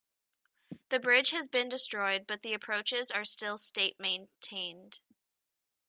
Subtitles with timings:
[0.89, 4.99] The bridge has been destroyed, but the approaches are still state-maintained.